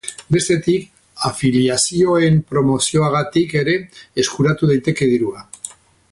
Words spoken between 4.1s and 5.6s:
eskuratu daiteke dirua.